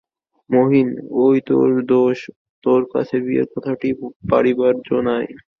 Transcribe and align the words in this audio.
মহিন, 0.49 0.87
ঐ 1.17 1.27
তোর 1.47 1.69
দোষ, 1.89 2.17
তোর 2.63 2.81
কাছে 2.93 3.15
বিয়ের 3.25 3.47
কথাটি 3.53 3.89
পাড়িবার 4.29 4.73
জো 4.87 4.97
নাই। 5.07 5.25